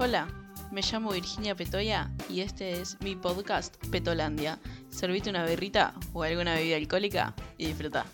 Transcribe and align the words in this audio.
Hola, 0.00 0.28
me 0.70 0.80
llamo 0.80 1.10
Virginia 1.10 1.56
Petoya 1.56 2.08
y 2.30 2.42
este 2.42 2.80
es 2.80 2.96
mi 3.00 3.16
podcast 3.16 3.76
Petolandia. 3.88 4.60
Servite 4.90 5.28
una 5.28 5.42
berrita 5.42 5.92
o 6.12 6.22
alguna 6.22 6.54
bebida 6.54 6.76
alcohólica 6.76 7.34
y 7.56 7.66
disfruta. 7.66 8.06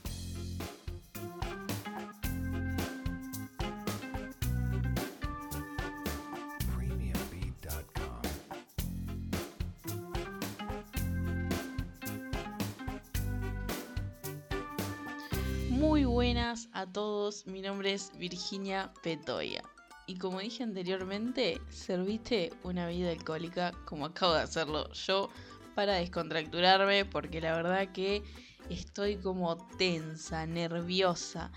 Muy 15.69 16.07
buenas 16.07 16.71
a 16.73 16.87
todos, 16.87 17.47
mi 17.47 17.61
nombre 17.61 17.93
es 17.93 18.11
Virginia 18.17 18.91
Petoya. 19.03 19.63
Y 20.07 20.17
como 20.19 20.41
dije 20.41 20.63
anteriormente, 20.63 21.61
serviste 21.71 22.53
una 22.63 22.87
bebida 22.87 23.11
alcohólica 23.11 23.73
como 23.87 24.07
acabo 24.07 24.35
de 24.35 24.43
hacerlo 24.43 24.93
yo 24.93 25.31
para 25.75 25.95
descontracturarme 25.95 27.05
porque 27.05 27.41
la 27.41 27.57
verdad 27.57 27.91
que 27.93 28.23
estoy 28.69 29.17
como 29.17 29.57
tensa, 29.79 30.47
nerviosa. 30.47 31.51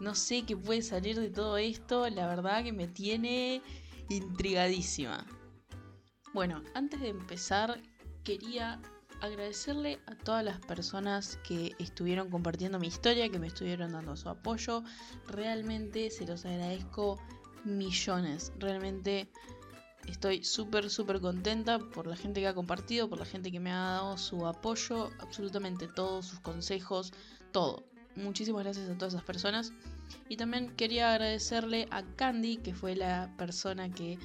No 0.00 0.14
sé 0.14 0.44
qué 0.44 0.56
puede 0.56 0.82
salir 0.82 1.18
de 1.18 1.30
todo 1.30 1.58
esto, 1.58 2.08
la 2.08 2.28
verdad 2.28 2.62
que 2.62 2.72
me 2.72 2.86
tiene 2.86 3.62
intrigadísima. 4.08 5.26
Bueno, 6.32 6.62
antes 6.74 7.00
de 7.00 7.08
empezar, 7.08 7.80
quería 8.22 8.80
agradecerle 9.20 9.98
a 10.06 10.14
todas 10.14 10.44
las 10.44 10.60
personas 10.60 11.38
que 11.38 11.74
estuvieron 11.78 12.30
compartiendo 12.30 12.78
mi 12.78 12.86
historia, 12.86 13.28
que 13.28 13.38
me 13.38 13.48
estuvieron 13.48 13.92
dando 13.92 14.16
su 14.16 14.28
apoyo. 14.28 14.84
Realmente 15.26 16.10
se 16.10 16.26
los 16.26 16.44
agradezco 16.44 17.18
millones. 17.64 18.52
Realmente 18.58 19.28
estoy 20.06 20.44
súper, 20.44 20.90
súper 20.90 21.20
contenta 21.20 21.78
por 21.78 22.06
la 22.06 22.16
gente 22.16 22.40
que 22.40 22.46
ha 22.46 22.54
compartido, 22.54 23.08
por 23.08 23.18
la 23.18 23.24
gente 23.24 23.50
que 23.50 23.60
me 23.60 23.70
ha 23.70 23.78
dado 23.78 24.18
su 24.18 24.46
apoyo, 24.46 25.10
absolutamente 25.18 25.88
todos 25.88 26.26
sus 26.26 26.40
consejos, 26.40 27.12
todo. 27.52 27.84
Muchísimas 28.16 28.64
gracias 28.64 28.88
a 28.88 28.94
todas 28.98 29.14
esas 29.14 29.24
personas. 29.24 29.72
Y 30.28 30.36
también 30.36 30.74
quería 30.74 31.12
agradecerle 31.12 31.86
a 31.90 32.02
Candy, 32.16 32.56
que 32.56 32.74
fue 32.74 32.96
la 32.96 33.32
persona 33.36 33.90
que 33.90 34.18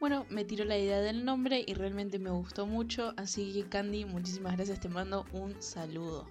bueno, 0.00 0.24
me 0.30 0.46
tiró 0.46 0.64
la 0.64 0.78
idea 0.78 1.00
del 1.00 1.26
nombre 1.26 1.62
y 1.66 1.74
realmente 1.74 2.18
me 2.18 2.30
gustó 2.30 2.66
mucho, 2.66 3.12
así 3.18 3.52
que 3.52 3.68
Candy, 3.68 4.06
muchísimas 4.06 4.56
gracias, 4.56 4.80
te 4.80 4.88
mando 4.88 5.26
un 5.32 5.60
saludo. 5.60 6.26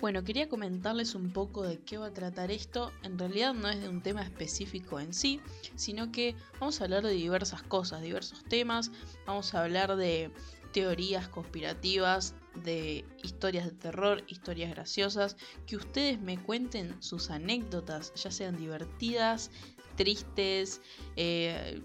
Bueno, 0.00 0.24
quería 0.24 0.48
comentarles 0.48 1.14
un 1.14 1.30
poco 1.30 1.62
de 1.62 1.78
qué 1.80 1.98
va 1.98 2.06
a 2.06 2.12
tratar 2.14 2.50
esto. 2.50 2.90
En 3.02 3.18
realidad 3.18 3.52
no 3.52 3.68
es 3.68 3.82
de 3.82 3.90
un 3.90 4.02
tema 4.02 4.22
específico 4.22 4.98
en 4.98 5.12
sí, 5.12 5.42
sino 5.74 6.10
que 6.10 6.34
vamos 6.58 6.80
a 6.80 6.84
hablar 6.84 7.02
de 7.02 7.12
diversas 7.12 7.62
cosas, 7.62 8.00
diversos 8.00 8.42
temas. 8.44 8.90
Vamos 9.26 9.54
a 9.54 9.62
hablar 9.62 9.96
de 9.96 10.30
teorías 10.72 11.28
conspirativas, 11.28 12.34
de 12.64 13.04
historias 13.22 13.66
de 13.66 13.72
terror, 13.72 14.24
historias 14.26 14.70
graciosas, 14.70 15.36
que 15.66 15.76
ustedes 15.76 16.18
me 16.18 16.42
cuenten 16.42 17.02
sus 17.02 17.28
anécdotas, 17.28 18.14
ya 18.14 18.30
sean 18.30 18.56
divertidas, 18.56 19.50
tristes, 19.96 20.80
eh, 21.16 21.82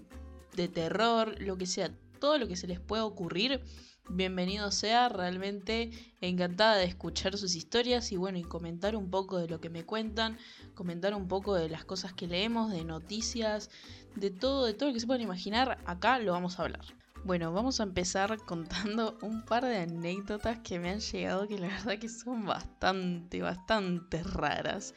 de 0.54 0.68
terror, 0.68 1.38
lo 1.38 1.58
que 1.58 1.66
sea, 1.66 1.90
todo 2.18 2.38
lo 2.38 2.48
que 2.48 2.56
se 2.56 2.66
les 2.66 2.80
pueda 2.80 3.04
ocurrir, 3.04 3.60
bienvenido 4.08 4.70
sea, 4.70 5.08
realmente 5.08 5.90
encantada 6.20 6.76
de 6.76 6.84
escuchar 6.84 7.36
sus 7.36 7.54
historias 7.54 8.12
y 8.12 8.16
bueno, 8.16 8.38
y 8.38 8.44
comentar 8.44 8.96
un 8.96 9.10
poco 9.10 9.38
de 9.38 9.48
lo 9.48 9.60
que 9.60 9.70
me 9.70 9.84
cuentan, 9.84 10.38
comentar 10.74 11.14
un 11.14 11.28
poco 11.28 11.54
de 11.54 11.68
las 11.68 11.84
cosas 11.84 12.12
que 12.12 12.26
leemos, 12.26 12.70
de 12.70 12.84
noticias, 12.84 13.70
de 14.14 14.30
todo, 14.30 14.64
de 14.64 14.74
todo 14.74 14.88
lo 14.88 14.94
que 14.94 15.00
se 15.00 15.06
puedan 15.06 15.22
imaginar, 15.22 15.78
acá 15.86 16.18
lo 16.18 16.32
vamos 16.32 16.58
a 16.58 16.62
hablar. 16.62 16.84
Bueno, 17.24 17.52
vamos 17.52 17.80
a 17.80 17.82
empezar 17.82 18.38
contando 18.46 19.18
un 19.22 19.44
par 19.44 19.64
de 19.64 19.78
anécdotas 19.78 20.60
que 20.60 20.78
me 20.78 20.90
han 20.90 21.00
llegado 21.00 21.48
que 21.48 21.58
la 21.58 21.68
verdad 21.68 21.98
que 21.98 22.08
son 22.08 22.46
bastante, 22.46 23.42
bastante 23.42 24.22
raras. 24.22 24.94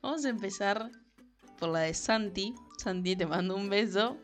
Vamos 0.00 0.24
a 0.24 0.30
empezar 0.30 0.90
por 1.58 1.70
la 1.70 1.80
de 1.80 1.94
Santi. 1.94 2.54
Santi, 2.78 3.16
te 3.16 3.26
mando 3.26 3.56
un 3.56 3.68
beso. 3.68 4.16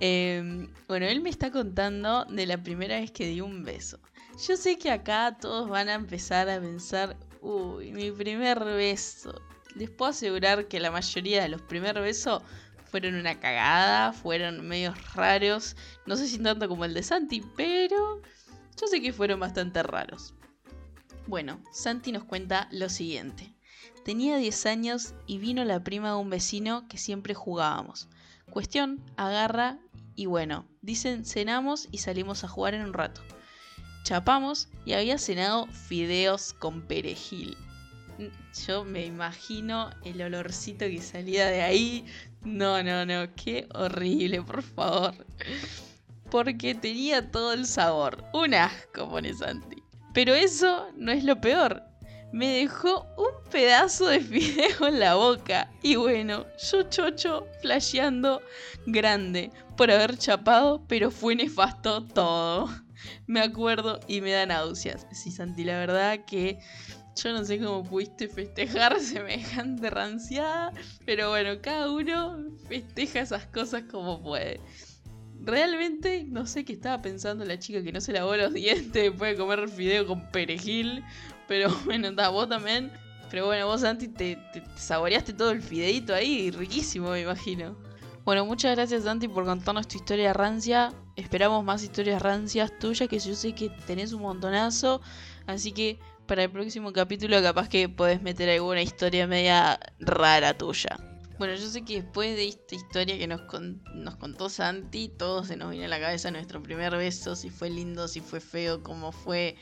Eh, 0.00 0.68
bueno, 0.86 1.06
él 1.06 1.20
me 1.20 1.30
está 1.30 1.50
contando 1.50 2.24
de 2.26 2.46
la 2.46 2.62
primera 2.62 3.00
vez 3.00 3.10
que 3.10 3.26
dio 3.26 3.44
un 3.44 3.64
beso. 3.64 3.98
Yo 4.46 4.56
sé 4.56 4.78
que 4.78 4.90
acá 4.90 5.36
todos 5.40 5.68
van 5.68 5.88
a 5.88 5.94
empezar 5.94 6.48
a 6.48 6.60
pensar, 6.60 7.16
uy, 7.40 7.90
mi 7.92 8.12
primer 8.12 8.60
beso. 8.60 9.42
Les 9.74 9.90
puedo 9.90 10.10
asegurar 10.10 10.68
que 10.68 10.80
la 10.80 10.90
mayoría 10.90 11.42
de 11.42 11.48
los 11.48 11.62
primeros 11.62 12.02
besos 12.02 12.42
fueron 12.90 13.16
una 13.16 13.38
cagada, 13.38 14.12
fueron 14.12 14.66
medios 14.66 15.14
raros. 15.14 15.76
No 16.06 16.16
sé 16.16 16.26
si 16.26 16.38
tanto 16.38 16.68
como 16.68 16.84
el 16.84 16.94
de 16.94 17.02
Santi, 17.02 17.42
pero 17.56 18.22
yo 18.80 18.86
sé 18.86 19.02
que 19.02 19.12
fueron 19.12 19.40
bastante 19.40 19.82
raros. 19.82 20.34
Bueno, 21.26 21.60
Santi 21.72 22.12
nos 22.12 22.24
cuenta 22.24 22.68
lo 22.70 22.88
siguiente. 22.88 23.52
Tenía 24.04 24.38
10 24.38 24.66
años 24.66 25.14
y 25.26 25.38
vino 25.38 25.64
la 25.64 25.82
prima 25.84 26.10
de 26.10 26.16
un 26.16 26.30
vecino 26.30 26.88
que 26.88 26.96
siempre 26.96 27.34
jugábamos. 27.34 28.08
Cuestión, 28.50 29.04
agarra 29.16 29.78
y 30.18 30.26
bueno, 30.26 30.66
dicen 30.82 31.24
cenamos 31.24 31.86
y 31.92 31.98
salimos 31.98 32.42
a 32.42 32.48
jugar 32.48 32.74
en 32.74 32.82
un 32.82 32.92
rato. 32.92 33.20
Chapamos 34.02 34.68
y 34.84 34.94
había 34.94 35.16
cenado 35.16 35.68
fideos 35.68 36.54
con 36.54 36.82
perejil. 36.82 37.56
Yo 38.66 38.84
me 38.84 39.06
imagino 39.06 39.90
el 40.04 40.20
olorcito 40.20 40.86
que 40.86 41.00
salía 41.00 41.46
de 41.46 41.62
ahí. 41.62 42.04
No, 42.42 42.82
no, 42.82 43.06
no, 43.06 43.32
qué 43.36 43.68
horrible, 43.72 44.42
por 44.42 44.64
favor. 44.64 45.14
Porque 46.32 46.74
tenía 46.74 47.30
todo 47.30 47.52
el 47.52 47.64
sabor. 47.64 48.24
Un 48.34 48.54
asco, 48.54 49.08
pone 49.08 49.32
Santi. 49.34 49.80
Pero 50.14 50.34
eso 50.34 50.88
no 50.96 51.12
es 51.12 51.22
lo 51.22 51.40
peor. 51.40 51.80
Me 52.32 52.58
dejó 52.58 53.06
un 53.16 53.50
pedazo 53.50 54.06
de 54.08 54.20
fideo 54.20 54.86
en 54.86 55.00
la 55.00 55.14
boca. 55.14 55.70
Y 55.82 55.96
bueno, 55.96 56.44
yo 56.70 56.82
chocho, 56.84 57.46
flasheando 57.62 58.42
grande 58.86 59.50
por 59.76 59.90
haber 59.90 60.18
chapado, 60.18 60.84
pero 60.88 61.10
fue 61.10 61.34
nefasto 61.34 62.04
todo. 62.04 62.68
Me 63.26 63.40
acuerdo 63.40 64.00
y 64.08 64.20
me 64.20 64.32
da 64.32 64.46
náuseas. 64.46 65.06
Sí, 65.12 65.30
Santi, 65.30 65.64
la 65.64 65.78
verdad 65.78 66.24
que 66.26 66.58
yo 67.22 67.32
no 67.32 67.44
sé 67.44 67.58
cómo 67.58 67.82
pudiste 67.82 68.28
festejar 68.28 69.00
semejante 69.00 69.90
ranciada, 69.90 70.72
pero 71.04 71.30
bueno, 71.30 71.60
cada 71.60 71.90
uno 71.90 72.38
festeja 72.68 73.20
esas 73.20 73.46
cosas 73.46 73.84
como 73.90 74.22
puede. 74.22 74.60
Realmente 75.40 76.24
no 76.28 76.46
sé 76.46 76.64
qué 76.64 76.74
estaba 76.74 77.00
pensando 77.00 77.44
la 77.44 77.58
chica 77.58 77.82
que 77.82 77.92
no 77.92 78.00
se 78.00 78.12
lavó 78.12 78.36
los 78.36 78.52
dientes 78.54 78.92
después 78.92 79.32
de 79.32 79.36
comer 79.36 79.68
fideo 79.68 80.06
con 80.06 80.30
perejil, 80.30 81.04
pero 81.48 81.68
bueno, 81.86 82.12
vos 82.30 82.48
también. 82.48 82.92
Pero 83.30 83.46
bueno, 83.46 83.66
vos 83.66 83.80
Santi 83.82 84.08
te, 84.08 84.36
te- 84.52 84.60
te 84.62 84.78
saboreaste 84.78 85.32
todo 85.34 85.50
el 85.50 85.60
fideito 85.60 86.14
ahí, 86.14 86.50
riquísimo 86.50 87.10
me 87.10 87.20
imagino. 87.22 87.76
Bueno, 88.24 88.46
muchas 88.46 88.74
gracias 88.76 89.04
Santi 89.04 89.26
por 89.28 89.44
contarnos 89.44 89.88
tu 89.88 89.96
historia 89.96 90.32
rancia. 90.32 90.92
Esperamos 91.16 91.64
más 91.64 91.82
historias 91.82 92.22
rancias 92.22 92.78
tuyas, 92.78 93.08
que 93.08 93.18
yo 93.18 93.34
sé 93.34 93.54
que 93.54 93.70
tenés 93.86 94.12
un 94.12 94.22
montonazo. 94.22 95.00
Así 95.46 95.72
que 95.72 95.98
para 96.26 96.44
el 96.44 96.50
próximo 96.50 96.92
capítulo 96.92 97.42
capaz 97.42 97.68
que 97.68 97.88
podés 97.88 98.22
meter 98.22 98.48
alguna 98.50 98.82
historia 98.82 99.26
media 99.26 99.78
rara 99.98 100.56
tuya. 100.56 100.96
Bueno, 101.38 101.54
yo 101.54 101.66
sé 101.68 101.82
que 101.84 102.02
después 102.02 102.34
de 102.36 102.48
esta 102.48 102.74
historia 102.74 103.16
que 103.18 103.26
nos, 103.26 103.42
con- 103.42 103.82
nos 103.94 104.16
contó 104.16 104.48
Santi, 104.50 105.08
todo 105.08 105.44
se 105.44 105.56
nos 105.56 105.70
viene 105.70 105.84
a 105.86 105.88
la 105.88 106.00
cabeza 106.00 106.30
nuestro 106.30 106.62
primer 106.62 106.96
beso, 106.96 107.36
si 107.36 107.48
fue 107.50 107.70
lindo, 107.70 108.08
si 108.08 108.20
fue 108.20 108.40
feo, 108.40 108.82
cómo 108.82 109.12
fue. 109.12 109.56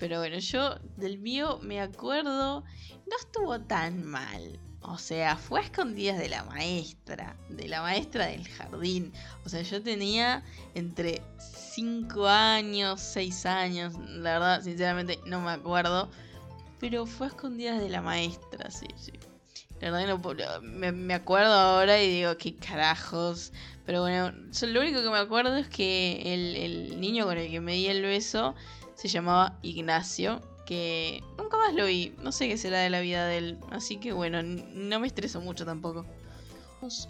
Pero 0.00 0.18
bueno, 0.18 0.38
yo 0.38 0.76
del 0.96 1.18
mío 1.18 1.60
me 1.62 1.78
acuerdo, 1.80 2.64
no 3.06 3.16
estuvo 3.20 3.60
tan 3.60 4.02
mal. 4.02 4.58
O 4.80 4.96
sea, 4.96 5.36
fue 5.36 5.60
a 5.60 5.64
escondidas 5.64 6.18
de 6.18 6.30
la 6.30 6.42
maestra, 6.44 7.36
de 7.50 7.68
la 7.68 7.82
maestra 7.82 8.26
del 8.26 8.48
jardín. 8.48 9.12
O 9.44 9.50
sea, 9.50 9.60
yo 9.60 9.82
tenía 9.82 10.42
entre 10.74 11.20
5 11.38 12.26
años, 12.26 13.00
6 13.00 13.44
años, 13.44 13.94
la 13.98 14.32
verdad, 14.32 14.62
sinceramente 14.62 15.20
no 15.26 15.42
me 15.42 15.50
acuerdo. 15.50 16.08
Pero 16.80 17.04
fue 17.04 17.26
a 17.26 17.30
escondidas 17.30 17.78
de 17.78 17.90
la 17.90 18.00
maestra, 18.00 18.70
sí, 18.70 18.86
sí. 18.96 19.12
La 19.80 19.90
verdad 19.90 20.08
no 20.08 20.60
me, 20.62 20.92
me 20.92 21.14
acuerdo 21.14 21.52
ahora 21.52 22.02
y 22.02 22.08
digo, 22.08 22.38
qué 22.38 22.56
carajos. 22.56 23.52
Pero 23.84 24.00
bueno, 24.00 24.32
lo 24.62 24.80
único 24.80 25.02
que 25.02 25.10
me 25.10 25.18
acuerdo 25.18 25.56
es 25.56 25.68
que 25.68 26.22
el, 26.24 26.56
el 26.56 27.00
niño 27.00 27.26
con 27.26 27.36
el 27.36 27.50
que 27.50 27.60
me 27.60 27.74
di 27.74 27.88
el 27.88 28.02
beso 28.02 28.54
se 29.00 29.08
llamaba 29.08 29.58
Ignacio, 29.62 30.42
que 30.66 31.22
nunca 31.38 31.56
más 31.56 31.72
lo 31.72 31.86
vi. 31.86 32.14
No 32.22 32.32
sé 32.32 32.48
qué 32.48 32.58
será 32.58 32.80
de 32.80 32.90
la 32.90 33.00
vida 33.00 33.26
de 33.26 33.38
él. 33.38 33.58
Así 33.70 33.96
que 33.96 34.12
bueno, 34.12 34.42
no 34.42 35.00
me 35.00 35.06
estreso 35.06 35.40
mucho 35.40 35.64
tampoco. 35.64 36.04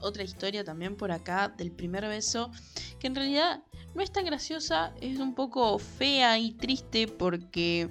Otra 0.00 0.22
historia 0.22 0.62
también 0.62 0.94
por 0.94 1.10
acá 1.10 1.48
del 1.48 1.72
primer 1.72 2.06
beso, 2.06 2.52
que 3.00 3.08
en 3.08 3.16
realidad 3.16 3.64
no 3.96 4.02
es 4.02 4.12
tan 4.12 4.25
graciosa, 4.25 4.94
es 5.00 5.19
un 5.19 5.34
poco 5.34 5.81
fea 5.81 6.38
y 6.38 6.52
triste 6.52 7.08
porque 7.08 7.88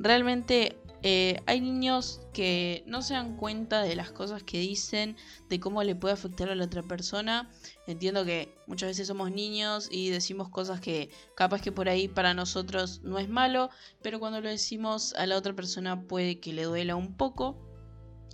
realmente 0.00 0.76
Eh, 1.02 1.40
hay 1.46 1.60
niños 1.60 2.20
que 2.32 2.82
no 2.86 3.02
se 3.02 3.14
dan 3.14 3.36
cuenta 3.36 3.82
de 3.82 3.96
las 3.96 4.10
cosas 4.12 4.42
que 4.42 4.58
dicen, 4.58 5.16
de 5.48 5.60
cómo 5.60 5.82
le 5.82 5.94
puede 5.94 6.14
afectar 6.14 6.48
a 6.50 6.54
la 6.54 6.64
otra 6.64 6.82
persona. 6.82 7.50
Entiendo 7.86 8.24
que 8.24 8.54
muchas 8.66 8.90
veces 8.90 9.08
somos 9.08 9.30
niños 9.30 9.88
y 9.90 10.10
decimos 10.10 10.48
cosas 10.48 10.80
que 10.80 11.10
capaz 11.36 11.60
que 11.60 11.72
por 11.72 11.88
ahí 11.88 12.08
para 12.08 12.34
nosotros 12.34 13.00
no 13.02 13.18
es 13.18 13.28
malo, 13.28 13.70
pero 14.02 14.18
cuando 14.18 14.40
lo 14.40 14.48
decimos 14.48 15.14
a 15.14 15.26
la 15.26 15.36
otra 15.36 15.54
persona 15.54 16.02
puede 16.06 16.40
que 16.40 16.52
le 16.52 16.64
duela 16.64 16.96
un 16.96 17.16
poco. 17.16 17.65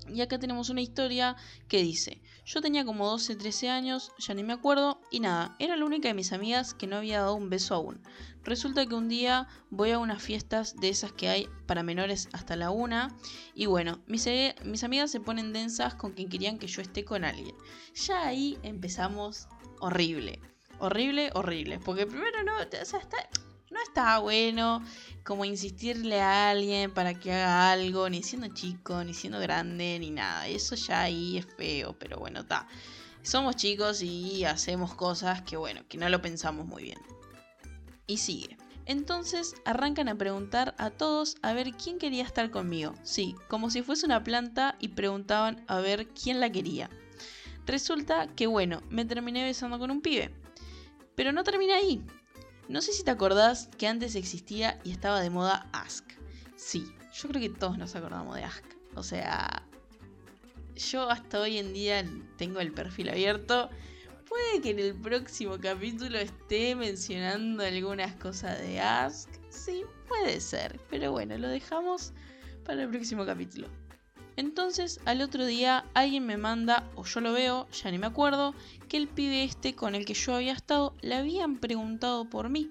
Y 0.09 0.21
acá 0.21 0.39
tenemos 0.39 0.71
una 0.71 0.81
historia 0.81 1.37
que 1.69 1.83
dice, 1.83 2.23
yo 2.45 2.61
tenía 2.61 2.85
como 2.85 3.07
12, 3.07 3.37
13 3.37 3.71
años, 3.71 4.13
ya 4.19 4.35
ni 4.35 4.43
me 4.43 4.53
acuerdo, 4.53 5.01
y 5.11 5.21
nada, 5.21 5.57
era 5.59 5.77
la 5.77 5.85
única 5.85 6.09
de 6.09 6.15
mis 6.15 6.33
amigas 6.33 6.75
que 6.75 6.87
no 6.87 6.97
había 6.97 7.21
dado 7.21 7.35
un 7.35 7.51
beso 7.51 7.75
aún. 7.75 8.01
Resulta 8.45 8.87
que 8.87 8.95
un 8.95 9.09
día 9.09 9.49
voy 9.71 9.93
a 9.93 9.99
unas 9.99 10.23
fiestas 10.23 10.75
de 10.77 10.89
esas 10.89 11.13
que 11.13 11.29
hay 11.29 11.49
para 11.67 11.83
menores 11.83 12.29
hasta 12.33 12.57
la 12.57 12.71
una, 12.71 13.17
y 13.55 13.67
bueno, 13.67 14.03
mis, 14.07 14.29
mis 14.65 14.85
amigas 14.85 15.11
se 15.11 15.21
ponen 15.21 15.53
densas 15.53 15.95
con 15.95 16.13
quien 16.13 16.29
querían 16.29 16.59
que 16.59 16.67
yo 16.67 16.83
esté 16.83 17.05
con 17.05 17.25
alguien. 17.25 17.55
Ya 17.95 18.27
ahí 18.27 18.59
empezamos 18.63 19.49
horrible, 19.81 20.41
horrible, 20.79 21.31
horrible, 21.35 21.79
porque 21.79 22.07
primero 22.07 22.43
no, 22.43 22.53
o 22.59 22.85
sea, 22.85 22.99
está, 22.99 23.29
no 23.73 23.83
está 23.83 24.19
bueno 24.19 24.85
como 25.25 25.45
insistirle 25.45 26.21
a 26.21 26.51
alguien 26.51 26.93
para 26.93 27.15
que 27.15 27.33
haga 27.33 27.73
algo, 27.73 28.09
ni 28.09 28.23
siendo 28.23 28.49
chico, 28.49 29.03
ni 29.05 29.15
siendo 29.15 29.39
grande, 29.41 29.99
ni 29.99 30.11
nada. 30.11 30.47
Eso 30.49 30.75
ya 30.75 31.03
ahí 31.03 31.39
es 31.39 31.47
feo, 31.47 31.97
pero 31.99 32.19
bueno, 32.19 32.41
está. 32.41 32.67
Somos 33.23 33.57
chicos 33.57 34.03
y 34.03 34.45
hacemos 34.45 34.95
cosas 34.95 35.43
que 35.43 35.57
bueno, 35.57 35.83
que 35.89 35.97
no 35.97 36.09
lo 36.09 36.21
pensamos 36.21 36.67
muy 36.67 36.83
bien. 36.83 36.99
Y 38.07 38.19
sigue. 38.19 38.57
Entonces 38.85 39.55
arrancan 39.65 40.09
a 40.09 40.17
preguntar 40.17 40.75
a 40.77 40.91
todos 40.91 41.37
a 41.43 41.53
ver 41.53 41.71
quién 41.73 41.99
quería 41.99 42.25
estar 42.25 42.51
conmigo. 42.51 42.95
Sí, 43.05 43.37
como 43.49 43.71
si 43.71 43.83
fuese 43.83 44.07
una 44.07 44.25
planta 44.25 44.77
y 44.81 44.89
preguntaban 44.89 45.65
a 45.69 45.79
ver 45.79 46.09
quién 46.09 46.41
la 46.41 46.51
quería. 46.51 46.91
Resulta 47.65 48.27
que 48.35 48.49
bueno, 48.49 48.83
me 48.91 49.05
terminé 49.05 49.45
besando 49.45 49.79
con 49.79 49.93
un 49.93 50.03
pibe. 50.03 50.35
Pero 51.15 51.31
no 51.31 51.45
termina 51.45 51.77
ahí. 51.77 52.03
No 52.73 52.81
sé 52.81 52.95
si 52.95 53.05
te 53.05 53.11
acordás 53.11 53.69
que 53.77 53.87
antes 53.87 54.15
existía 54.15 54.81
y 54.83 54.93
estaba 54.93 55.21
de 55.21 55.29
moda 55.29 55.69
Ask. 55.75 56.09
Sí, 56.57 56.91
yo 57.13 57.29
creo 57.29 57.43
que 57.43 57.51
todos 57.51 57.77
nos 57.77 57.95
acordamos 57.95 58.35
de 58.35 58.45
Ask. 58.45 58.65
O 58.95 59.03
sea, 59.03 59.63
yo 60.75 61.11
hasta 61.11 61.39
hoy 61.39 61.59
en 61.59 61.75
día 61.75 62.03
tengo 62.39 62.61
el 62.61 62.73
perfil 62.73 63.11
abierto. 63.11 63.69
Puede 64.27 64.63
que 64.63 64.71
en 64.71 64.79
el 64.79 64.95
próximo 64.95 65.59
capítulo 65.61 66.17
esté 66.17 66.75
mencionando 66.75 67.63
algunas 67.63 68.15
cosas 68.15 68.59
de 68.59 68.81
Ask. 68.81 69.29
Sí, 69.51 69.85
puede 70.09 70.41
ser. 70.41 70.81
Pero 70.89 71.13
bueno, 71.13 71.37
lo 71.37 71.49
dejamos 71.49 72.15
para 72.65 72.85
el 72.85 72.89
próximo 72.89 73.27
capítulo. 73.27 73.69
Entonces 74.37 75.01
al 75.05 75.21
otro 75.21 75.45
día 75.45 75.85
alguien 75.95 76.27
me 76.27 76.37
manda, 76.37 76.91
o 76.97 77.05
yo 77.05 77.21
lo 77.21 77.33
veo, 77.33 77.69
ya 77.71 77.91
ni 77.91 77.99
me 77.99 78.07
acuerdo, 78.07 78.55
que 78.89 78.97
el 78.97 79.09
pibe 79.09 79.45
este 79.45 79.75
con 79.75 79.95
el 79.95 80.05
que 80.05 80.15
yo 80.15 80.35
había 80.35 80.53
estado 80.53 80.95
le 81.03 81.15
habían 81.17 81.59
preguntado 81.59 82.29
por 82.29 82.49
mí. 82.49 82.71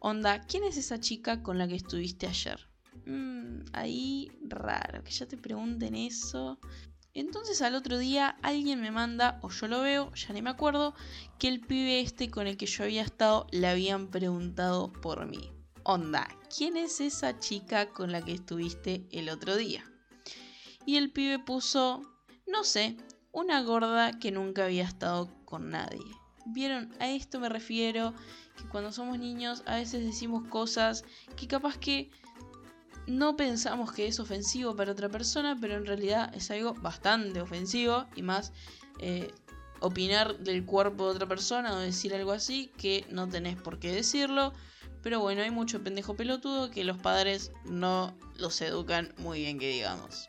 Onda, 0.00 0.40
¿quién 0.42 0.64
es 0.64 0.76
esa 0.76 1.00
chica 1.00 1.42
con 1.42 1.58
la 1.58 1.66
que 1.66 1.76
estuviste 1.76 2.26
ayer? 2.26 2.68
Mmm, 3.06 3.60
ahí 3.72 4.30
raro, 4.46 5.02
que 5.02 5.10
ya 5.10 5.26
te 5.26 5.36
pregunten 5.36 5.94
eso. 5.94 6.58
Entonces 7.14 7.62
al 7.62 7.74
otro 7.74 7.98
día 7.98 8.36
alguien 8.42 8.80
me 8.80 8.90
manda, 8.90 9.40
o 9.42 9.50
yo 9.50 9.66
lo 9.66 9.80
veo, 9.80 10.14
ya 10.14 10.32
ni 10.34 10.42
me 10.42 10.50
acuerdo, 10.50 10.94
que 11.38 11.48
el 11.48 11.60
pibe 11.60 12.00
este 12.00 12.30
con 12.30 12.46
el 12.46 12.56
que 12.56 12.66
yo 12.66 12.84
había 12.84 13.02
estado 13.02 13.46
le 13.50 13.66
habían 13.66 14.08
preguntado 14.08 14.92
por 14.92 15.26
mí. 15.26 15.52
Onda, 15.82 16.28
¿quién 16.54 16.76
es 16.76 17.00
esa 17.00 17.38
chica 17.38 17.88
con 17.92 18.12
la 18.12 18.22
que 18.22 18.34
estuviste 18.34 19.08
el 19.10 19.30
otro 19.30 19.56
día? 19.56 19.84
Y 20.88 20.96
el 20.96 21.10
pibe 21.10 21.38
puso, 21.38 22.00
no 22.46 22.64
sé, 22.64 22.96
una 23.30 23.60
gorda 23.60 24.18
que 24.18 24.32
nunca 24.32 24.64
había 24.64 24.84
estado 24.84 25.28
con 25.44 25.68
nadie. 25.68 26.00
¿Vieron? 26.46 26.94
A 26.98 27.10
esto 27.10 27.38
me 27.40 27.50
refiero, 27.50 28.14
que 28.56 28.66
cuando 28.70 28.90
somos 28.90 29.18
niños 29.18 29.62
a 29.66 29.74
veces 29.74 30.02
decimos 30.02 30.48
cosas 30.48 31.04
que 31.36 31.46
capaz 31.46 31.76
que 31.76 32.10
no 33.06 33.36
pensamos 33.36 33.92
que 33.92 34.06
es 34.06 34.18
ofensivo 34.18 34.74
para 34.76 34.92
otra 34.92 35.10
persona, 35.10 35.58
pero 35.60 35.74
en 35.74 35.84
realidad 35.84 36.34
es 36.34 36.50
algo 36.50 36.72
bastante 36.72 37.42
ofensivo 37.42 38.06
y 38.16 38.22
más 38.22 38.54
eh, 38.98 39.30
opinar 39.80 40.38
del 40.38 40.64
cuerpo 40.64 41.04
de 41.04 41.16
otra 41.16 41.28
persona 41.28 41.74
o 41.74 41.78
decir 41.80 42.14
algo 42.14 42.32
así 42.32 42.72
que 42.78 43.04
no 43.10 43.28
tenés 43.28 43.60
por 43.60 43.78
qué 43.78 43.92
decirlo. 43.92 44.54
Pero 45.02 45.20
bueno, 45.20 45.42
hay 45.42 45.50
mucho 45.50 45.84
pendejo 45.84 46.16
pelotudo 46.16 46.70
que 46.70 46.82
los 46.82 46.96
padres 46.96 47.52
no 47.66 48.16
los 48.38 48.58
educan 48.62 49.12
muy 49.18 49.40
bien, 49.40 49.58
que 49.58 49.68
digamos. 49.68 50.27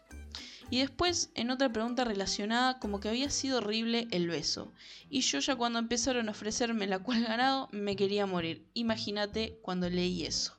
Y 0.69 0.79
después, 0.79 1.31
en 1.35 1.49
otra 1.49 1.71
pregunta 1.71 2.03
relacionada, 2.03 2.79
como 2.79 2.99
que 2.99 3.09
había 3.09 3.29
sido 3.29 3.57
horrible 3.57 4.07
el 4.11 4.27
beso. 4.27 4.71
Y 5.09 5.21
yo 5.21 5.39
ya 5.39 5.55
cuando 5.55 5.79
empezaron 5.79 6.27
a 6.27 6.31
ofrecerme 6.31 6.87
la 6.87 6.99
cual 6.99 7.23
ganado, 7.23 7.69
me 7.71 7.95
quería 7.95 8.25
morir. 8.25 8.69
Imagínate 8.73 9.57
cuando 9.61 9.89
leí 9.89 10.25
eso. 10.25 10.53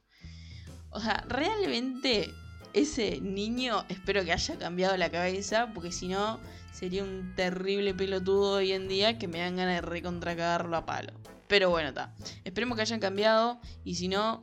O 0.91 1.01
sea, 1.01 1.25
realmente 1.29 2.35
ese 2.73 3.21
niño 3.21 3.85
espero 3.89 4.25
que 4.25 4.33
haya 4.33 4.59
cambiado 4.59 4.97
la 4.97 5.11
cabeza, 5.11 5.73
porque 5.73 5.93
si 5.93 6.09
no, 6.09 6.41
sería 6.73 7.05
un 7.05 7.35
terrible 7.37 7.95
pelotudo 7.95 8.57
hoy 8.57 8.73
en 8.73 8.89
día 8.89 9.19
que 9.19 9.29
me 9.29 9.39
dan 9.39 9.57
ganas 9.57 9.77
de 9.77 9.81
recontracagarlo 9.83 10.77
a 10.77 10.87
palo. 10.87 11.13
Pero 11.47 11.71
bueno, 11.71 11.89
está. 11.89 12.15
Esperemos 12.45 12.77
que 12.77 12.83
hayan 12.83 13.01
cambiado. 13.01 13.61
Y 13.85 13.97
si 13.97 14.09
no, 14.09 14.43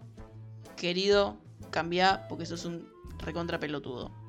querido, 0.75 1.41
cambia 1.71 2.27
porque 2.27 2.45
sos 2.45 2.65
un 2.65 2.89
recontra 3.19 3.59
pelotudo. 3.59 4.26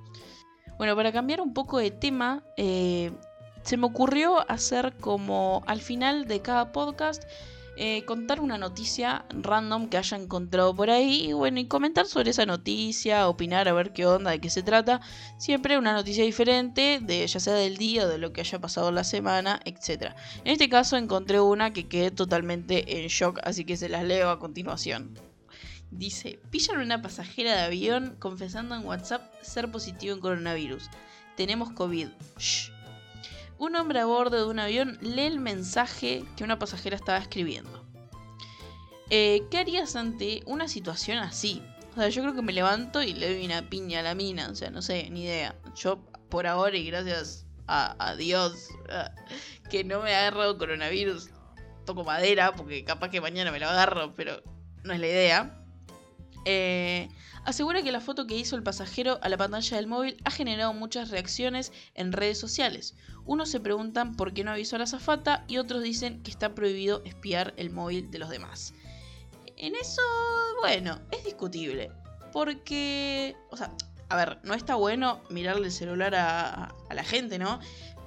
Bueno, 0.78 0.94
para 0.94 1.12
cambiar 1.12 1.40
un 1.40 1.52
poco 1.52 1.78
de 1.78 1.90
tema, 1.90 2.44
eh, 2.56 3.10
se 3.62 3.76
me 3.76 3.86
ocurrió 3.86 4.48
hacer 4.50 4.94
como 5.00 5.62
al 5.66 5.80
final 5.80 6.26
de 6.26 6.40
cada 6.40 6.72
podcast 6.72 7.24
eh, 7.80 8.04
contar 8.06 8.40
una 8.40 8.58
noticia 8.58 9.24
random 9.30 9.88
que 9.88 9.98
haya 9.98 10.16
encontrado 10.16 10.74
por 10.74 10.90
ahí 10.90 11.28
y 11.28 11.32
bueno, 11.32 11.60
y 11.60 11.66
comentar 11.66 12.06
sobre 12.06 12.30
esa 12.30 12.44
noticia, 12.44 13.28
opinar 13.28 13.68
a 13.68 13.72
ver 13.72 13.92
qué 13.92 14.04
onda, 14.06 14.32
de 14.32 14.40
qué 14.40 14.50
se 14.50 14.62
trata. 14.64 15.00
Siempre 15.36 15.78
una 15.78 15.92
noticia 15.92 16.24
diferente, 16.24 16.98
de 17.00 17.26
ya 17.26 17.38
sea 17.38 17.54
del 17.54 17.76
día 17.76 18.08
de 18.08 18.18
lo 18.18 18.32
que 18.32 18.40
haya 18.40 18.60
pasado 18.60 18.90
la 18.90 19.04
semana, 19.04 19.60
etc. 19.64 20.14
En 20.44 20.52
este 20.52 20.68
caso 20.68 20.96
encontré 20.96 21.40
una 21.40 21.72
que 21.72 21.88
quedé 21.88 22.10
totalmente 22.10 23.00
en 23.00 23.08
shock, 23.08 23.38
así 23.44 23.64
que 23.64 23.76
se 23.76 23.88
las 23.88 24.04
leo 24.04 24.30
a 24.30 24.40
continuación. 24.40 25.14
Dice, 25.90 26.38
pillan 26.50 26.80
una 26.80 27.00
pasajera 27.00 27.54
de 27.54 27.62
avión 27.62 28.16
confesando 28.18 28.74
en 28.74 28.84
WhatsApp 28.84 29.32
ser 29.42 29.70
positivo 29.70 30.14
en 30.14 30.20
coronavirus. 30.20 30.90
Tenemos 31.36 31.72
COVID. 31.72 32.08
Shh. 32.38 32.70
Un 33.58 33.74
hombre 33.74 34.00
a 34.00 34.06
bordo 34.06 34.36
de 34.36 34.50
un 34.50 34.60
avión 34.60 34.98
lee 35.00 35.22
el 35.22 35.40
mensaje 35.40 36.24
que 36.36 36.44
una 36.44 36.58
pasajera 36.58 36.94
estaba 36.94 37.18
escribiendo. 37.18 37.84
Eh, 39.10 39.42
¿Qué 39.50 39.58
harías 39.58 39.96
ante 39.96 40.42
una 40.46 40.68
situación 40.68 41.18
así? 41.18 41.62
O 41.92 42.00
sea, 42.00 42.08
yo 42.10 42.22
creo 42.22 42.34
que 42.34 42.42
me 42.42 42.52
levanto 42.52 43.02
y 43.02 43.14
le 43.14 43.34
doy 43.34 43.44
una 43.44 43.68
piña 43.68 44.00
a 44.00 44.02
la 44.02 44.14
mina. 44.14 44.48
O 44.50 44.54
sea, 44.54 44.70
no 44.70 44.82
sé, 44.82 45.08
ni 45.10 45.24
idea. 45.24 45.56
Yo, 45.74 45.98
por 46.28 46.46
ahora, 46.46 46.76
y 46.76 46.86
gracias 46.86 47.46
a, 47.66 48.14
Dios, 48.16 48.68
que 49.70 49.82
no 49.84 50.02
me 50.02 50.14
ha 50.14 50.20
agarrado 50.20 50.58
coronavirus, 50.58 51.30
toco 51.84 52.04
madera, 52.04 52.54
porque 52.54 52.84
capaz 52.84 53.10
que 53.10 53.20
mañana 53.20 53.50
me 53.50 53.58
lo 53.58 53.68
agarro, 53.68 54.14
pero 54.14 54.42
no 54.84 54.92
es 54.92 55.00
la 55.00 55.06
idea. 55.06 55.57
Eh, 56.44 57.08
asegura 57.44 57.82
que 57.82 57.92
la 57.92 58.00
foto 58.00 58.26
que 58.26 58.36
hizo 58.36 58.56
el 58.56 58.62
pasajero 58.62 59.18
a 59.22 59.28
la 59.28 59.36
pantalla 59.36 59.76
del 59.76 59.86
móvil 59.86 60.16
ha 60.24 60.30
generado 60.30 60.72
muchas 60.72 61.10
reacciones 61.10 61.72
en 61.94 62.12
redes 62.12 62.38
sociales. 62.38 62.94
Unos 63.24 63.50
se 63.50 63.60
preguntan 63.60 64.16
por 64.16 64.32
qué 64.32 64.44
no 64.44 64.52
avisó 64.52 64.76
a 64.76 64.80
la 64.80 64.86
zafata 64.86 65.44
y 65.48 65.58
otros 65.58 65.82
dicen 65.82 66.22
que 66.22 66.30
está 66.30 66.54
prohibido 66.54 67.02
espiar 67.04 67.54
el 67.56 67.70
móvil 67.70 68.10
de 68.10 68.18
los 68.18 68.30
demás. 68.30 68.72
En 69.56 69.74
eso, 69.74 70.02
bueno, 70.60 71.00
es 71.10 71.24
discutible. 71.24 71.90
Porque, 72.32 73.36
o 73.50 73.56
sea, 73.56 73.72
a 74.08 74.16
ver, 74.16 74.38
no 74.44 74.54
está 74.54 74.76
bueno 74.76 75.20
mirarle 75.30 75.66
el 75.66 75.72
celular 75.72 76.14
a, 76.14 76.74
a 76.88 76.94
la 76.94 77.04
gente, 77.04 77.38
¿no? 77.38 77.58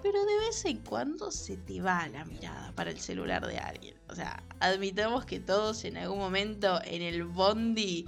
Pero 0.01 0.25
de 0.25 0.39
vez 0.39 0.65
en 0.65 0.77
cuando 0.77 1.31
se 1.31 1.57
te 1.57 1.81
va 1.81 2.07
la 2.07 2.25
mirada 2.25 2.71
para 2.73 2.89
el 2.89 2.99
celular 2.99 3.45
de 3.45 3.59
alguien. 3.59 4.00
O 4.11 4.15
sea, 4.15 4.43
admitamos 4.59 5.25
que 5.25 5.39
todos 5.39 5.85
en 5.85 5.97
algún 5.97 6.19
momento 6.19 6.81
en 6.83 7.01
el 7.01 7.23
bondi 7.23 8.05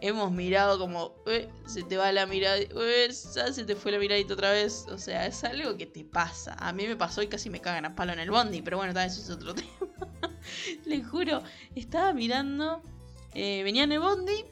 hemos 0.00 0.30
mirado 0.32 0.78
como, 0.78 1.14
se 1.66 1.82
te 1.84 1.96
va 1.96 2.12
la 2.12 2.26
mirada, 2.26 2.58
se 3.08 3.64
te 3.64 3.76
fue 3.76 3.92
la 3.92 3.98
miradita 3.98 4.34
otra 4.34 4.50
vez. 4.50 4.86
O 4.88 4.98
sea, 4.98 5.26
es 5.26 5.44
algo 5.44 5.76
que 5.76 5.86
te 5.86 6.04
pasa. 6.04 6.56
A 6.58 6.72
mí 6.72 6.86
me 6.86 6.96
pasó 6.96 7.22
y 7.22 7.28
casi 7.28 7.50
me 7.50 7.60
cagan 7.60 7.84
a 7.84 7.94
palo 7.94 8.12
en 8.12 8.18
el 8.18 8.30
bondi, 8.30 8.62
pero 8.62 8.76
bueno, 8.76 8.98
eso 9.00 9.20
es 9.20 9.30
otro 9.30 9.54
tema. 9.54 9.70
Le 10.84 11.02
juro, 11.02 11.42
estaba 11.74 12.12
mirando, 12.12 12.82
eh, 13.34 13.62
venía 13.62 13.84
en 13.84 13.92
el 13.92 14.00
bondi, 14.00 14.44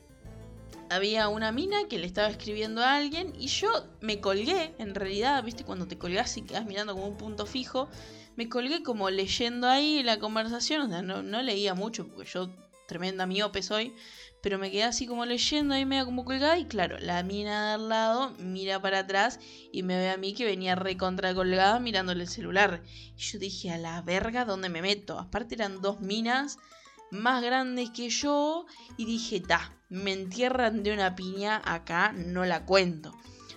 había 0.90 1.28
una 1.28 1.52
mina 1.52 1.88
que 1.88 1.98
le 1.98 2.06
estaba 2.06 2.28
escribiendo 2.28 2.82
a 2.82 2.96
alguien 2.96 3.32
y 3.38 3.48
yo 3.48 3.68
me 4.00 4.20
colgué, 4.20 4.74
en 4.78 4.94
realidad, 4.94 5.42
viste, 5.42 5.64
cuando 5.64 5.86
te 5.86 5.98
colgás 5.98 6.36
y 6.36 6.42
quedas 6.42 6.66
mirando 6.66 6.94
como 6.94 7.06
un 7.06 7.16
punto 7.16 7.46
fijo. 7.46 7.88
Me 8.36 8.48
colgué 8.48 8.82
como 8.82 9.10
leyendo 9.10 9.68
ahí 9.68 10.02
la 10.02 10.18
conversación, 10.18 10.82
o 10.82 10.88
sea, 10.88 11.02
no, 11.02 11.42
leía 11.42 11.74
mucho 11.74 12.08
porque 12.08 12.28
yo 12.30 12.50
tremenda 12.88 13.26
miope 13.26 13.62
soy, 13.62 13.94
pero 14.42 14.58
me 14.58 14.70
quedé 14.70 14.82
así 14.82 15.06
como 15.06 15.24
leyendo 15.24 15.74
ahí 15.74 15.86
medio 15.86 16.04
como 16.04 16.24
colgada 16.24 16.58
y 16.58 16.66
claro, 16.66 16.98
la 16.98 17.22
mina 17.22 17.68
de 17.68 17.74
al 17.74 17.88
lado 17.88 18.34
mira 18.38 18.82
para 18.82 19.00
atrás 19.00 19.40
y 19.72 19.82
me 19.82 19.96
ve 19.96 20.10
a 20.10 20.16
mí 20.16 20.34
que 20.34 20.44
venía 20.44 20.74
recontra 20.74 21.34
colgada 21.34 21.78
mirándole 21.80 22.24
el 22.24 22.28
celular. 22.28 22.82
Y 23.16 23.20
yo 23.20 23.38
dije, 23.38 23.70
a 23.70 23.78
la 23.78 24.02
verga, 24.02 24.44
¿dónde 24.44 24.68
me 24.68 24.82
meto? 24.82 25.18
Aparte 25.18 25.54
eran 25.54 25.80
dos 25.80 26.00
minas 26.00 26.58
más 27.10 27.42
grandes 27.42 27.90
que 27.90 28.10
yo 28.10 28.66
y 28.96 29.06
dije, 29.06 29.40
ta, 29.40 29.72
me 29.88 30.12
entierran 30.12 30.82
de 30.82 30.92
una 30.92 31.14
piña 31.14 31.62
acá, 31.64 32.12
no 32.12 32.44
la 32.44 32.66
cuento. 32.66 33.14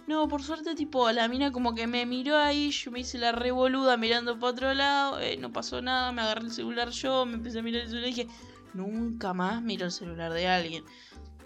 No, 0.07 0.29
por 0.29 0.41
suerte, 0.41 0.73
tipo, 0.73 1.11
la 1.11 1.27
mina 1.27 1.51
como 1.51 1.75
que 1.75 1.85
me 1.85 2.05
miró 2.05 2.37
ahí, 2.37 2.71
yo 2.71 2.91
me 2.91 3.01
hice 3.01 3.17
la 3.17 3.33
revoluda 3.33 3.97
mirando 3.97 4.39
para 4.39 4.53
otro 4.53 4.73
lado, 4.73 5.19
eh, 5.19 5.35
no 5.35 5.51
pasó 5.51 5.81
nada, 5.81 6.13
me 6.13 6.21
agarré 6.21 6.45
el 6.45 6.51
celular 6.51 6.91
yo, 6.91 7.25
me 7.25 7.33
empecé 7.33 7.59
a 7.59 7.61
mirar 7.61 7.81
el 7.81 7.89
celular 7.89 8.07
y 8.07 8.13
dije, 8.13 8.27
nunca 8.73 9.33
más 9.33 9.61
miro 9.61 9.85
el 9.85 9.91
celular 9.91 10.31
de 10.31 10.47
alguien. 10.47 10.85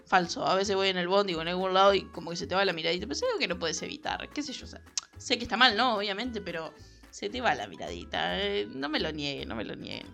Falso, 0.06 0.46
a 0.46 0.54
veces 0.54 0.76
voy 0.76 0.88
en 0.88 0.96
el 0.96 1.08
bondi 1.08 1.34
o 1.34 1.42
en 1.42 1.48
algún 1.48 1.74
lado 1.74 1.92
y 1.92 2.04
como 2.04 2.30
que 2.30 2.36
se 2.36 2.46
te 2.46 2.54
va 2.54 2.64
la 2.64 2.72
miradita, 2.72 3.04
pero 3.06 3.14
es 3.14 3.22
algo 3.24 3.38
que 3.40 3.48
no 3.48 3.58
puedes 3.58 3.82
evitar, 3.82 4.28
qué 4.28 4.42
sé 4.44 4.52
yo, 4.52 4.66
sé 4.66 5.38
que 5.38 5.42
está 5.42 5.56
mal, 5.56 5.76
¿no? 5.76 5.96
Obviamente, 5.96 6.40
pero 6.40 6.72
se 7.10 7.28
te 7.28 7.40
va 7.40 7.56
la 7.56 7.66
miradita, 7.66 8.40
eh, 8.40 8.68
no 8.72 8.88
me 8.88 9.00
lo 9.00 9.10
niegue, 9.10 9.44
no 9.44 9.56
me 9.56 9.64
lo 9.64 9.74
niegue. 9.74 10.06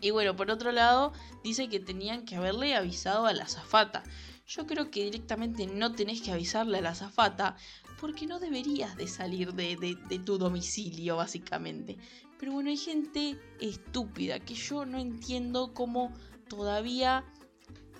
Y 0.00 0.10
bueno, 0.10 0.34
por 0.34 0.50
otro 0.50 0.72
lado, 0.72 1.12
dice 1.44 1.68
que 1.68 1.78
tenían 1.78 2.24
que 2.24 2.34
haberle 2.34 2.74
avisado 2.74 3.26
a 3.26 3.32
la 3.32 3.44
azafata. 3.44 4.02
Yo 4.50 4.66
creo 4.66 4.90
que 4.90 5.04
directamente 5.04 5.64
no 5.68 5.92
tenés 5.92 6.22
que 6.22 6.32
avisarle 6.32 6.78
a 6.78 6.80
la 6.80 6.90
azafata 6.90 7.56
porque 8.00 8.26
no 8.26 8.40
deberías 8.40 8.96
de 8.96 9.06
salir 9.06 9.54
de, 9.54 9.94
tu 10.24 10.38
domicilio, 10.38 11.16
básicamente. 11.16 11.96
Pero 12.36 12.54
bueno, 12.54 12.70
hay 12.70 12.76
gente 12.76 13.38
estúpida 13.60 14.40
que 14.40 14.54
yo 14.54 14.84
no 14.86 14.98
entiendo 14.98 15.72
cómo 15.72 16.12
todavía 16.48 17.24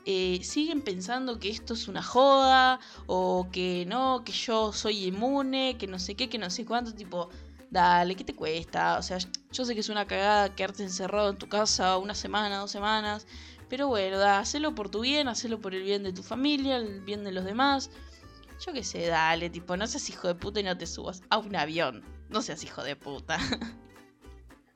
eh, 0.07 0.41
siguen 0.43 0.83
pensando 0.83 1.39
que 1.39 1.51
esto 1.51 1.75
es 1.75 1.87
una 1.87 2.03
joda 2.03 2.81
o 3.07 3.47
que 3.53 3.85
no, 3.87 4.25
que 4.25 4.33
yo 4.33 4.73
soy 4.73 5.05
inmune, 5.05 5.77
que 5.79 5.87
no 5.87 6.01
sé 6.01 6.17
qué, 6.17 6.29
que 6.29 6.39
no 6.39 6.51
sé 6.51 6.65
cuánto, 6.65 6.93
tipo, 6.93 7.29
dale, 7.71 8.17
¿qué 8.17 8.25
te 8.25 8.35
cuesta? 8.35 8.99
O 8.99 9.03
sea, 9.03 9.19
yo 9.53 9.65
sé 9.65 9.75
que 9.75 9.81
es 9.81 9.89
una 9.89 10.05
cagada 10.05 10.53
quedarte 10.57 10.83
encerrado 10.83 11.31
en 11.31 11.39
tu 11.39 11.49
casa 11.49 11.97
una 11.97 12.17
semana, 12.17 12.59
dos 12.59 12.73
semanas, 12.73 13.25
pero 13.71 13.87
bueno, 13.87 14.19
da, 14.19 14.41
hacelo 14.41 14.75
por 14.75 14.91
tu 14.91 15.01
bien, 15.01 15.29
hacelo 15.29 15.61
por 15.61 15.75
el 15.75 15.85
bien 15.85 16.03
de 16.03 16.13
tu 16.13 16.23
familia, 16.23 16.77
el 16.77 17.01
bien 17.01 17.25
de 17.25 17.33
los 17.33 17.45
demás. 17.45 17.91
Yo 18.67 18.73
qué 18.75 18.85
sé, 18.85 19.07
dale, 19.07 19.49
tipo, 19.49 19.77
no 19.77 19.87
seas 19.87 20.11
hijo 20.11 20.29
de 20.29 20.35
puta 20.35 20.61
y 20.61 20.65
no 20.65 20.77
te 20.77 20.87
subas 20.87 21.23
a 21.31 21.39
un 21.39 21.57
avión. 21.57 22.03
No 22.29 22.43
seas 22.43 22.63
hijo 22.65 22.83
de 22.83 22.97
puta. 22.97 23.39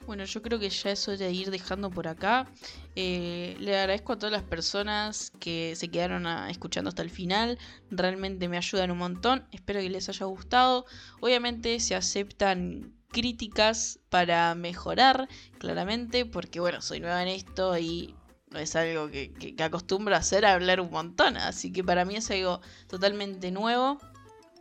Bueno, 0.06 0.24
yo 0.24 0.42
creo 0.42 0.58
que 0.58 0.68
ya 0.68 0.90
es 0.90 1.08
hora 1.08 1.16
de 1.16 1.32
ir 1.32 1.50
dejando 1.50 1.90
por 1.90 2.08
acá. 2.08 2.46
Eh, 2.94 3.56
le 3.58 3.78
agradezco 3.78 4.12
a 4.12 4.18
todas 4.18 4.32
las 4.32 4.42
personas 4.42 5.32
que 5.40 5.74
se 5.76 5.88
quedaron 5.88 6.26
escuchando 6.50 6.88
hasta 6.88 7.00
el 7.00 7.08
final. 7.08 7.58
Realmente 7.90 8.46
me 8.48 8.58
ayudan 8.58 8.90
un 8.90 8.98
montón. 8.98 9.48
Espero 9.50 9.80
que 9.80 9.88
les 9.88 10.10
haya 10.10 10.26
gustado. 10.26 10.84
Obviamente 11.20 11.80
se 11.80 11.94
aceptan 11.94 12.92
críticas 13.08 13.98
para 14.10 14.54
mejorar, 14.54 15.26
claramente, 15.58 16.26
porque 16.26 16.60
bueno, 16.60 16.82
soy 16.82 17.00
nueva 17.00 17.22
en 17.22 17.28
esto 17.28 17.78
y 17.78 18.14
es 18.58 18.76
algo 18.76 19.10
que, 19.10 19.32
que, 19.32 19.62
acostumbro 19.62 20.14
a 20.14 20.18
hacer, 20.18 20.44
hablar 20.44 20.80
un 20.80 20.90
montón, 20.90 21.36
así 21.36 21.72
que 21.72 21.84
para 21.84 22.04
mí 22.04 22.16
es 22.16 22.30
algo 22.30 22.60
totalmente 22.88 23.50
nuevo. 23.50 23.98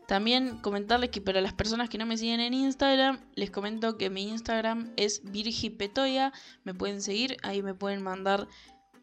También 0.08 0.58
comentarles 0.58 1.10
que 1.12 1.22
para 1.22 1.40
las 1.40 1.54
personas 1.54 1.90
que 1.90 1.98
no 1.98 2.06
me 2.06 2.18
siguen 2.18 2.42
en 2.42 2.54
Instagram, 2.54 3.20
les 3.36 3.52
comento 3.52 3.98
que 3.98 4.10
mi 4.10 4.28
Instagram 4.28 4.92
es 4.98 5.22
virgipetoya, 5.24 6.34
me 6.66 6.74
pueden 6.74 7.02
seguir, 7.02 7.38
ahí 7.42 7.64
me 7.64 7.74
pueden 7.74 8.02
mandar 8.02 8.48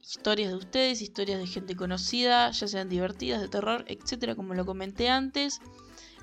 historias 0.03 0.51
de 0.51 0.57
ustedes, 0.57 1.01
historias 1.01 1.39
de 1.39 1.47
gente 1.47 1.75
conocida, 1.75 2.51
ya 2.51 2.69
sean 2.69 2.89
divertidas, 2.89 3.41
de 3.41 3.49
terror, 3.49 3.85
etcétera, 3.89 4.35
como 4.35 4.55
lo 4.55 4.67
comenté 4.67 5.09
antes. 5.09 5.61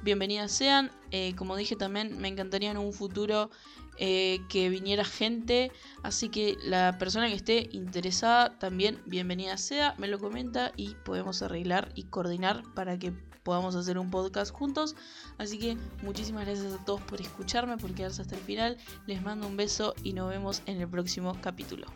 Bienvenidas 0.04 0.52
sean, 0.52 0.92
eh, 1.10 1.34
como 1.36 1.56
dije 1.56 1.76
también, 1.76 2.20
me 2.20 2.28
encantaría 2.28 2.70
en 2.70 2.78
un 2.78 2.94
futuro 2.94 3.50
eh, 3.98 4.40
que 4.50 4.70
viniera 4.70 5.04
gente. 5.04 5.72
Así 6.04 6.30
que 6.30 6.58
la 6.64 6.98
persona 6.98 7.28
que 7.28 7.36
esté 7.36 7.70
interesada 7.72 8.58
también, 8.60 9.02
bienvenida 9.06 9.58
sea, 9.58 9.96
me 9.98 10.08
lo 10.08 10.20
comenta 10.20 10.72
y 10.76 10.96
podemos 11.06 11.42
arreglar 11.42 11.92
y 11.96 12.04
coordinar 12.04 12.64
para 12.76 12.98
que 12.98 13.14
podamos 13.44 13.76
hacer 13.76 13.98
un 13.98 14.12
podcast 14.12 14.52
juntos. 14.52 14.96
Así 15.38 15.58
que 15.58 15.78
muchísimas 16.04 16.46
gracias 16.46 16.74
a 16.74 16.84
todos 16.84 17.02
por 17.02 17.22
escucharme, 17.22 17.78
por 17.78 17.94
quedarse 17.94 18.22
hasta 18.22 18.36
el 18.36 18.42
final. 18.42 18.78
Les 19.06 19.22
mando 19.22 19.48
un 19.48 19.56
beso 19.56 19.94
y 20.04 20.14
nos 20.14 20.30
vemos 20.30 20.62
en 20.66 20.82
el 20.82 20.88
próximo 20.90 21.38
capítulo. 21.42 21.88